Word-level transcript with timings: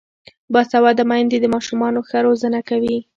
باسواده 0.53 1.03
میندې 1.11 1.37
د 1.41 1.45
ماشومانو 1.55 1.99
ښه 2.07 2.17
روزنه 2.27 2.59
کوي. 2.69 2.97